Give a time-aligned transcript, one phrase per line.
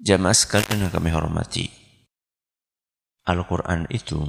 [0.00, 1.68] Jamaah sekalian yang kami hormati,
[3.28, 4.24] Al-Quran itu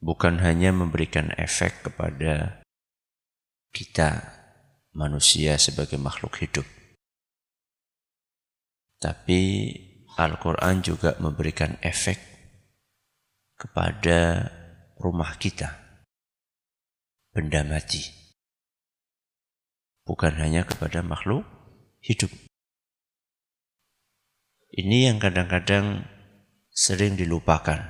[0.00, 2.62] bukan hanya memberikan efek kepada
[3.74, 4.24] kita
[4.94, 6.66] manusia sebagai makhluk hidup.
[9.00, 9.40] Tapi
[10.14, 12.18] Al-Quran juga memberikan efek
[13.56, 14.48] kepada
[15.00, 15.76] rumah kita,
[17.32, 18.04] benda mati.
[20.04, 21.46] Bukan hanya kepada makhluk
[22.02, 22.49] hidup.
[24.80, 26.08] Ini yang kadang-kadang
[26.72, 27.84] sering dilupakan.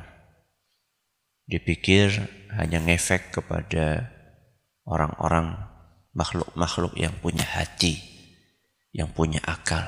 [1.47, 2.11] Dipikir
[2.51, 4.11] hanya ngefek kepada
[4.83, 5.55] orang-orang
[6.11, 7.95] makhluk-makhluk yang punya hati,
[8.91, 9.87] yang punya akal.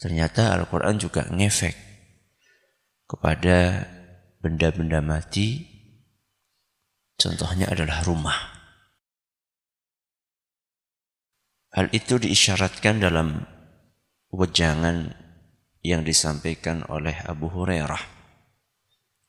[0.00, 1.76] Ternyata Al-Quran juga ngefek
[3.04, 3.84] kepada
[4.40, 5.68] benda-benda mati,
[7.20, 8.38] contohnya adalah rumah.
[11.76, 13.44] Hal itu diisyaratkan dalam
[14.32, 15.19] wejangan
[15.80, 18.00] yang disampaikan oleh Abu Hurairah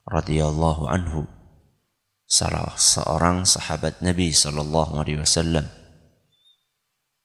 [0.08, 1.24] radhiyallahu anhu
[2.28, 5.68] salah seorang sahabat Nabi sallallahu alaihi wasallam.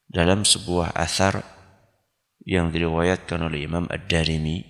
[0.06, 1.42] Dalam sebuah athar
[2.46, 4.62] yang diriwayatkan oleh Imam Ad-Darimi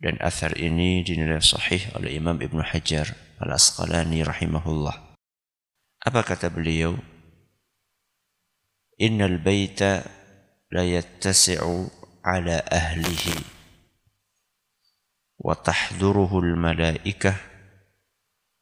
[0.00, 4.96] dan athar ini dinilai sahih oleh Imam Ibn Hajar Al-Asqalani rahimahullah.
[6.04, 6.96] Apa kata beliau?
[8.96, 10.04] Innal baita
[10.72, 13.25] la yattasi'u على أهله
[15.39, 17.35] وتحضره الملائكة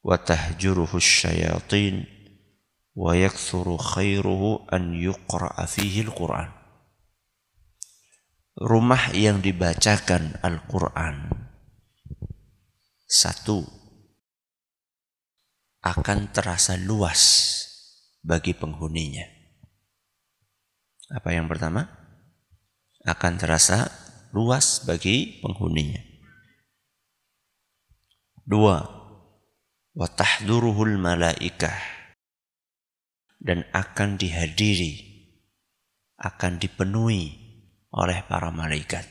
[0.04, 2.06] وتهجره الشياطين
[2.96, 6.60] ويكثر خيره أن يقرأ فيه القرآن
[8.60, 11.32] Rumah yang dibacakan Al-Quran
[13.08, 13.64] Satu
[15.80, 17.24] Akan terasa luas
[18.20, 19.24] bagi penghuninya
[21.16, 21.88] Apa yang pertama?
[23.05, 23.93] Akan terasa
[24.33, 26.01] luas bagi penghuninya.
[28.45, 28.81] Dua,
[29.97, 31.77] watahduruhul malaikah
[33.41, 35.01] dan akan dihadiri,
[36.17, 37.33] akan dipenuhi
[37.93, 39.05] oleh para malaikat.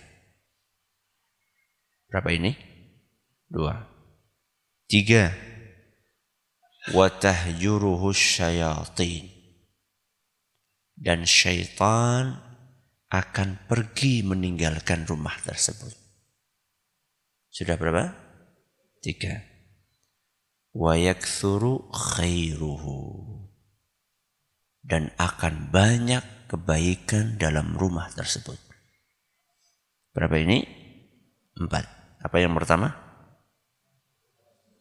[2.10, 2.54] Berapa ini?
[3.50, 3.74] Dua.
[4.90, 5.34] Tiga,
[6.94, 9.30] watahjuruhus syayatin
[10.94, 12.53] dan syaitan
[13.14, 15.94] akan pergi meninggalkan rumah tersebut.
[17.54, 18.10] Sudah berapa?
[19.06, 19.38] Tiga.
[20.74, 22.98] Wa yakthuru khairuhu.
[24.82, 28.58] Dan akan banyak kebaikan dalam rumah tersebut.
[30.18, 30.66] Berapa ini?
[31.54, 31.86] Empat.
[32.18, 32.98] Apa yang pertama?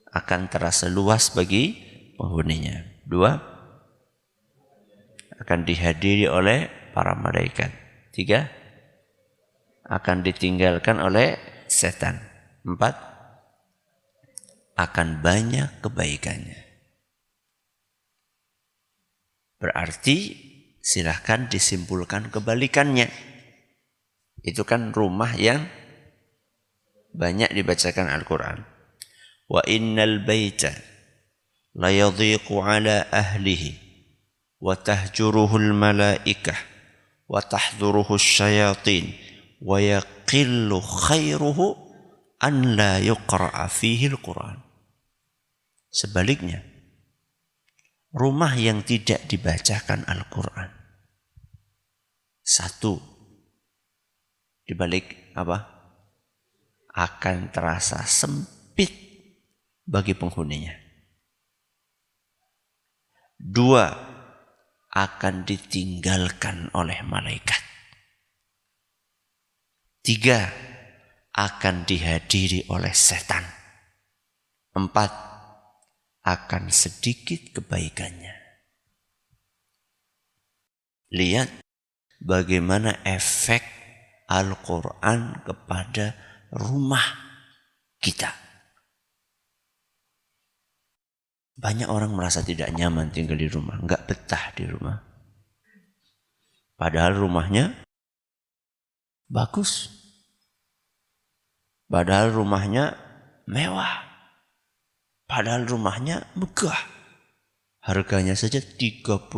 [0.08, 1.76] Akan terasa luas bagi
[2.16, 2.80] penghuninya.
[3.04, 3.36] Dua.
[5.36, 7.81] Akan dihadiri oleh para malaikat.
[8.12, 8.52] Tiga,
[9.88, 12.20] akan ditinggalkan oleh setan.
[12.62, 12.92] Empat,
[14.76, 16.60] akan banyak kebaikannya.
[19.56, 20.16] Berarti
[20.84, 23.08] silahkan disimpulkan kebalikannya.
[24.44, 25.70] Itu kan rumah yang
[27.16, 28.66] banyak dibacakan Al-Quran.
[29.48, 30.74] Wa innal baita
[31.78, 33.70] la ala ahlihi
[34.60, 36.71] wa tahjuruhul malaikah
[37.32, 39.16] wa tahdhuruhu syayatin
[39.64, 41.80] wa yaqillu khairuhu
[42.44, 44.60] an la yuqra'a fihi al-Quran.
[45.88, 46.60] Sebaliknya,
[48.12, 50.68] rumah yang tidak dibacakan Al-Quran.
[52.44, 53.00] Satu,
[54.68, 55.68] dibalik apa?
[56.92, 58.92] Akan terasa sempit
[59.88, 60.72] bagi penghuninya.
[63.36, 64.11] Dua,
[64.92, 67.60] akan ditinggalkan oleh malaikat.
[70.04, 70.52] Tiga,
[71.32, 73.44] akan dihadiri oleh setan.
[74.76, 75.12] Empat,
[76.22, 78.36] akan sedikit kebaikannya.
[81.12, 81.48] Lihat
[82.20, 83.64] bagaimana efek
[84.28, 86.16] Al-Quran kepada
[86.52, 87.04] rumah
[88.00, 88.51] kita.
[91.56, 95.00] Banyak orang merasa tidak nyaman tinggal di rumah, nggak betah di rumah.
[96.76, 97.84] Padahal rumahnya
[99.28, 100.02] bagus,
[101.92, 102.96] Padahal rumahnya
[103.44, 104.00] mewah.
[105.28, 106.88] Padahal rumahnya megah.
[107.84, 109.28] Harganya saja 38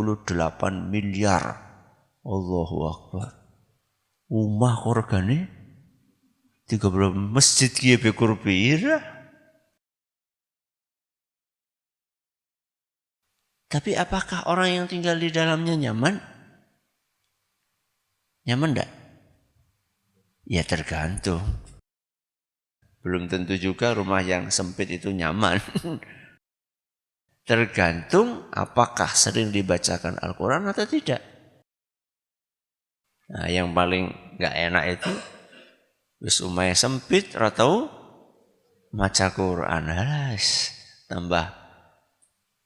[0.87, 1.43] miliar.
[2.23, 3.35] Allahu Akbar.
[4.31, 5.51] Rumah korgane
[6.71, 8.39] 30 masjid kia bekur.
[13.69, 16.21] Tapi apakah orang yang tinggal di dalamnya nyaman?
[18.45, 18.91] Nyaman enggak?
[20.45, 21.41] Ya tergantung.
[23.01, 25.61] Belum tentu juga rumah yang sempit itu nyaman.
[27.49, 31.21] Tergantung apakah sering dibacakan Al-Quran atau tidak.
[33.29, 34.09] Nah, yang paling
[34.41, 35.13] nggak enak itu
[36.25, 37.89] wis umay sempit atau
[38.93, 40.73] maca Quran halas
[41.09, 41.64] tambah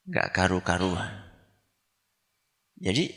[0.08, 1.12] nggak karu-karuan.
[2.80, 3.12] Jadi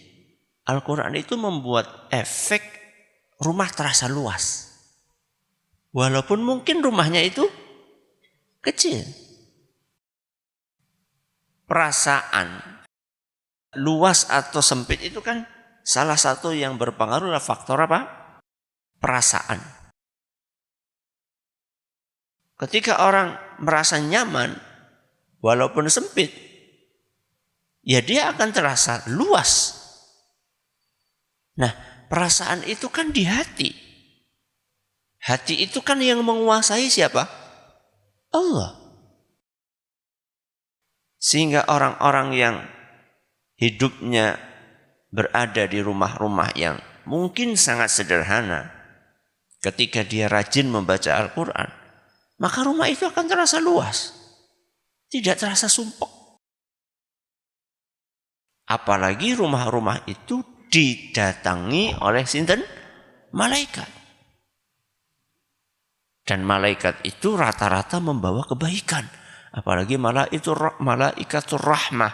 [0.67, 2.61] Al-Quran itu membuat efek
[3.39, 4.69] rumah terasa luas.
[5.95, 7.47] Walaupun mungkin rumahnya itu
[8.59, 9.01] kecil.
[11.65, 12.79] Perasaan
[13.79, 15.47] luas atau sempit itu kan
[15.87, 17.99] salah satu yang berpengaruh adalah faktor apa?
[18.99, 19.59] Perasaan.
[22.59, 24.53] Ketika orang merasa nyaman,
[25.41, 26.50] walaupun sempit,
[27.86, 29.78] ya dia akan terasa luas.
[31.57, 31.74] Nah,
[32.07, 33.69] perasaan itu kan di hati.
[35.22, 37.30] Hati itu kan yang menguasai siapa?
[38.33, 38.80] Allah.
[41.22, 42.56] Sehingga orang-orang yang
[43.62, 44.42] hidupnya
[45.13, 48.74] berada di rumah-rumah yang mungkin sangat sederhana,
[49.62, 51.69] ketika dia rajin membaca Al-Quran,
[52.42, 54.18] maka rumah itu akan terasa luas.
[55.12, 56.20] Tidak terasa sumpek.
[58.71, 60.39] Apalagi rumah-rumah itu
[60.71, 62.63] didatangi oleh sinten
[63.35, 64.00] malaikat.
[66.23, 69.03] Dan malaikat itu rata-rata membawa kebaikan.
[69.51, 72.13] Apalagi malah itu malaikat rahmah.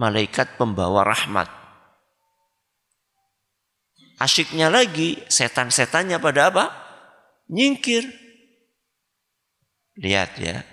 [0.00, 1.52] Malaikat pembawa rahmat.
[4.16, 6.64] Asyiknya lagi setan-setannya pada apa?
[7.52, 8.08] Nyingkir.
[10.00, 10.64] Lihat ya.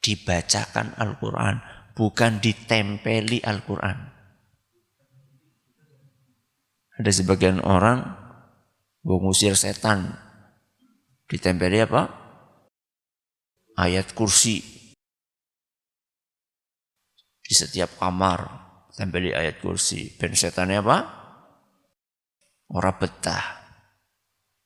[0.00, 1.60] Dibacakan Al-Quran.
[1.92, 4.07] Bukan ditempeli Al-Quran.
[6.98, 8.02] Ada sebagian orang
[9.06, 10.18] mengusir setan.
[11.30, 12.18] Ditempeli apa?
[13.78, 14.58] ayat kursi
[17.38, 18.40] di setiap kamar
[18.90, 20.98] tempel di ayat kursi ben setannya apa
[22.74, 23.46] orang betah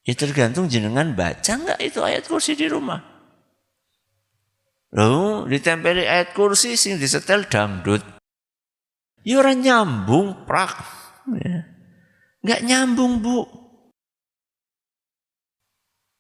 [0.02, 3.12] ya tergantung jenengan baca nggak itu ayat kursi di rumah
[4.92, 8.04] Lalu ditempeli ayat kursi sing disetel dangdut.
[9.24, 10.84] Ya orang nyambung prak.
[11.40, 11.64] Ya.
[12.42, 13.46] Nggak nyambung bu.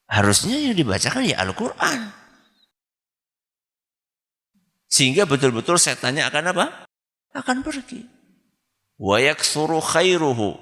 [0.06, 2.00] Harusnya yang dibacakan ya Al-Quran.
[4.92, 6.66] Sehingga betul-betul setannya akan apa?
[7.32, 8.04] Akan pergi.
[9.00, 10.52] Wa yaksuru khairuhu.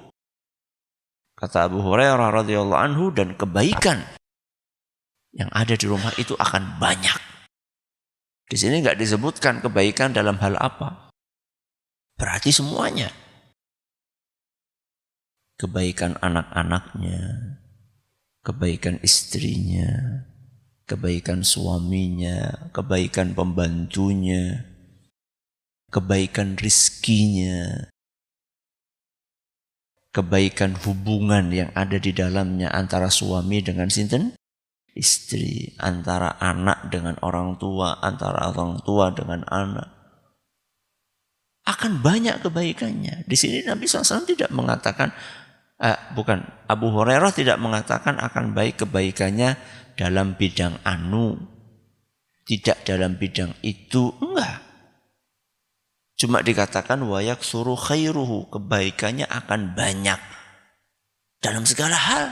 [1.35, 4.07] Kata Abu Hurairah radhiyallahu anhu dan kebaikan
[5.35, 7.19] yang ada di rumah itu akan banyak.
[8.47, 11.11] Di sini nggak disebutkan kebaikan dalam hal apa.
[12.15, 13.11] Berarti semuanya.
[15.61, 17.21] Kebaikan anak-anaknya,
[18.41, 20.25] kebaikan istrinya,
[20.89, 24.65] kebaikan suaminya, kebaikan pembantunya,
[25.93, 27.93] kebaikan rizkinya,
[30.09, 34.35] kebaikan hubungan yang ada di dalamnya antara suami dengan sinten
[34.91, 39.87] istri, antara anak dengan orang tua, antara orang tua dengan anak.
[41.63, 43.23] Akan banyak kebaikannya.
[43.29, 45.13] Di sini Nabi SAW tidak mengatakan,
[45.81, 49.57] eh, bukan, Abu Hurairah tidak mengatakan akan baik kebaikannya
[49.97, 51.35] dalam bidang anu,
[52.45, 54.61] tidak dalam bidang itu, enggak.
[56.21, 60.21] Cuma dikatakan wayak suruh khairuhu, kebaikannya akan banyak
[61.41, 62.25] dalam segala hal.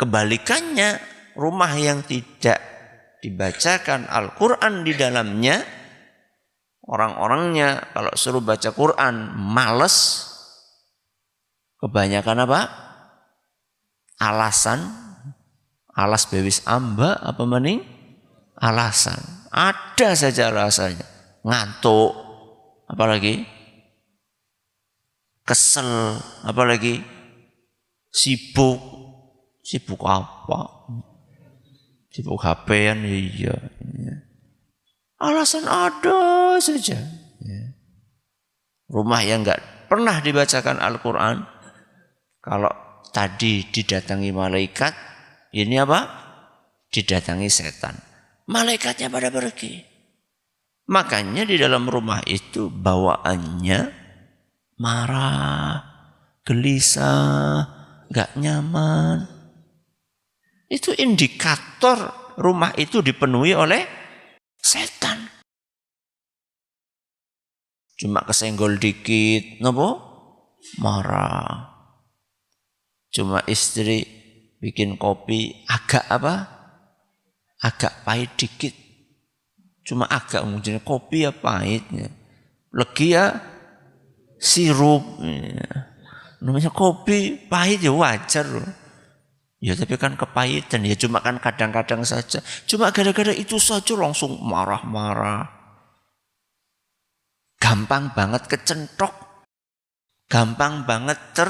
[0.00, 0.98] Kebalikannya,
[1.36, 2.58] rumah yang tidak
[3.20, 5.83] dibacakan Al-Quran di dalamnya,
[6.84, 10.28] orang-orangnya kalau suruh baca Quran males,
[11.80, 12.60] kebanyakan apa?
[14.20, 14.80] alasan.
[15.94, 17.78] Alas bewis amba apa mending
[18.58, 19.14] alasan.
[19.54, 21.06] Ada saja rasanya.
[21.46, 22.10] Ngantuk.
[22.90, 23.46] Apalagi?
[25.46, 26.18] Kesel.
[26.42, 26.98] Apalagi?
[28.10, 28.82] Sibuk.
[29.62, 30.90] Sibuk apa?
[32.10, 34.33] Sibuk HP-an iya, iya
[35.20, 36.98] alasan ada saja
[37.42, 37.62] ya.
[38.90, 41.54] rumah yang enggak pernah dibacakan Al-Quran
[42.44, 44.92] kalau tadi didatangi malaikat,
[45.56, 46.00] ini apa?
[46.92, 47.96] Didatangi setan.
[48.52, 49.80] Malaikatnya pada pergi.
[50.92, 53.80] Makanya di dalam rumah itu bawaannya
[54.76, 55.72] marah,
[56.44, 57.64] gelisah,
[58.12, 59.24] gak nyaman.
[60.68, 64.03] Itu indikator rumah itu dipenuhi oleh
[64.64, 65.28] setan.
[68.00, 70.00] Cuma kesenggol dikit, nopo?
[70.80, 71.70] Marah.
[73.12, 74.02] Cuma istri
[74.58, 76.34] bikin kopi agak apa?
[77.60, 78.74] Agak pahit dikit.
[79.84, 82.08] Cuma agak mungkin kopi ya pahitnya.
[82.74, 83.36] Legi ya
[84.40, 85.20] sirup.
[85.22, 85.94] Ya.
[86.42, 88.83] Namanya kopi pahit ya wajar loh.
[89.64, 92.44] Ya tapi kan kepahitan ya cuma kan kadang-kadang saja.
[92.68, 95.48] Cuma gara-gara itu saja langsung marah-marah.
[97.56, 99.16] Gampang banget kecentok.
[100.28, 101.48] Gampang banget ter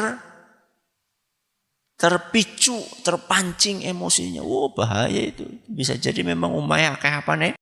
[1.99, 4.47] terpicu, terpancing emosinya.
[4.47, 5.43] Wow bahaya itu.
[5.67, 7.53] Bisa jadi memang umaya kayak apa nih?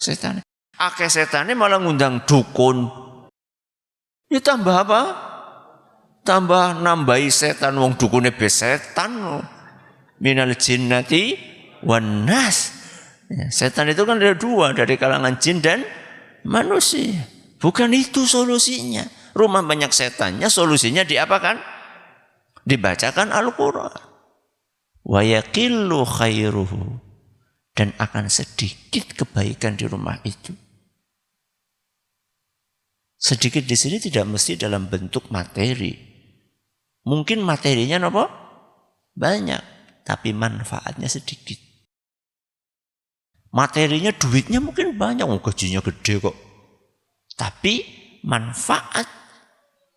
[0.00, 0.40] Setan.
[0.80, 2.88] Akeh setannya malah ngundang dukun.
[4.32, 5.02] Ya tambah apa?
[6.24, 9.20] Tambah nambahi setan wong dukune besetan.
[9.20, 9.55] loh
[10.20, 11.36] minal jinnati
[11.84, 12.72] wan nas.
[13.26, 15.82] Ya, setan itu kan ada dua dari kalangan jin dan
[16.46, 17.26] manusia.
[17.58, 19.02] Bukan itu solusinya.
[19.36, 21.58] Rumah banyak setannya, solusinya diapakan?
[22.62, 24.04] Dibacakan Al-Quran.
[25.02, 27.02] Wa yakillu khairuhu.
[27.76, 30.56] Dan akan sedikit kebaikan di rumah itu.
[33.20, 35.92] Sedikit di sini tidak mesti dalam bentuk materi.
[37.04, 38.24] Mungkin materinya apa?
[39.12, 39.75] Banyak
[40.06, 41.58] tapi manfaatnya sedikit.
[43.50, 46.36] Materinya duitnya mungkin banyak, oh, gajinya gede kok.
[47.34, 47.82] Tapi
[48.22, 49.10] manfaat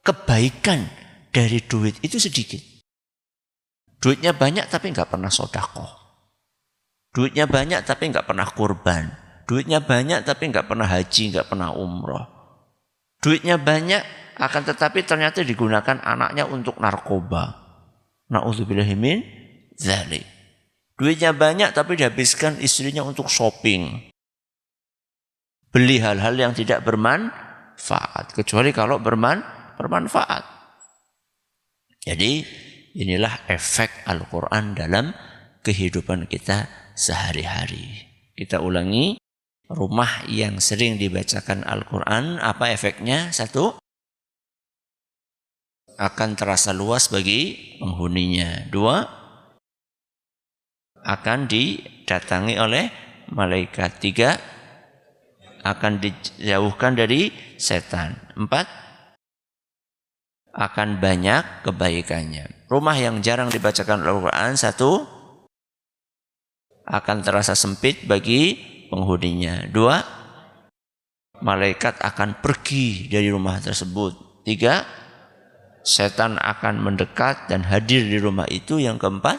[0.02, 0.90] kebaikan
[1.30, 2.60] dari duit itu sedikit.
[4.02, 5.86] Duitnya banyak tapi nggak pernah sodako.
[7.14, 9.12] Duitnya banyak tapi nggak pernah kurban.
[9.46, 12.26] Duitnya banyak tapi nggak pernah haji, nggak pernah umroh.
[13.20, 14.02] Duitnya banyak
[14.40, 17.60] akan tetapi ternyata digunakan anaknya untuk narkoba.
[18.32, 19.39] Na'udzubillahimin
[19.80, 20.28] zalik.
[21.00, 24.12] Duitnya banyak tapi dihabiskan istrinya untuk shopping.
[25.72, 28.36] Beli hal-hal yang tidak bermanfaat.
[28.36, 29.40] Kecuali kalau berman,
[29.80, 30.44] bermanfaat.
[32.04, 32.44] Jadi
[33.00, 35.16] inilah efek Al-Quran dalam
[35.64, 36.68] kehidupan kita
[36.98, 38.12] sehari-hari.
[38.36, 39.16] Kita ulangi,
[39.72, 43.32] rumah yang sering dibacakan Al-Quran, apa efeknya?
[43.32, 43.78] Satu,
[46.00, 48.72] akan terasa luas bagi penghuninya.
[48.72, 49.19] Dua,
[51.10, 52.94] akan didatangi oleh
[53.34, 53.98] malaikat.
[53.98, 54.38] Tiga,
[55.66, 58.16] akan dijauhkan dari setan.
[58.38, 58.70] Empat,
[60.54, 62.70] akan banyak kebaikannya.
[62.70, 65.06] Rumah yang jarang dibacakan Al-Quran, satu,
[66.86, 68.58] akan terasa sempit bagi
[68.90, 69.66] penghuninya.
[69.70, 70.02] Dua,
[71.42, 74.46] malaikat akan pergi dari rumah tersebut.
[74.46, 74.86] Tiga,
[75.86, 78.82] setan akan mendekat dan hadir di rumah itu.
[78.82, 79.38] Yang keempat,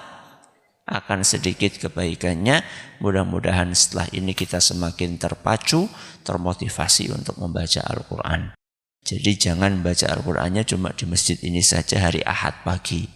[0.91, 2.67] akan sedikit kebaikannya.
[2.99, 5.87] Mudah-mudahan setelah ini kita semakin terpacu,
[6.27, 8.53] termotivasi untuk membaca Al-Quran.
[9.01, 13.09] Jadi jangan baca Al-Qurannya cuma di masjid ini saja hari Ahad pagi.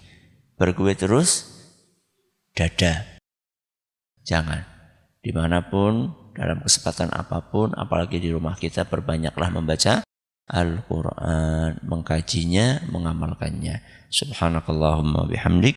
[0.56, 1.44] Bergue terus,
[2.56, 3.20] dada.
[4.24, 4.64] Jangan.
[5.20, 10.00] Di mana pun, dalam kesempatan apa pun, apalagi di rumah kita, perbanyaklah membaca
[10.48, 13.84] Al-Quran, mengkajinya, mengamalkannya.
[14.08, 15.76] Subhanakallahumma bihamdik.